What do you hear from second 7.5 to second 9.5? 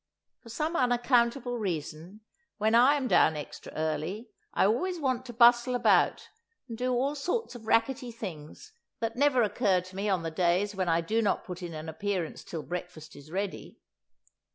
of rackety things that never